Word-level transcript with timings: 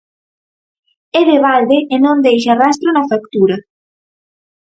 É 1.19 1.21
de 1.29 1.37
balde 1.45 1.77
e 1.93 1.95
non 2.05 2.17
deixa 2.27 2.57
rastro 2.63 2.89
na 2.93 3.07
factura. 3.11 3.57